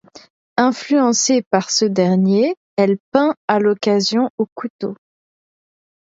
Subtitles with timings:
[0.57, 4.95] Influencée par ce dernier, elle peint à l'occasion au couteau.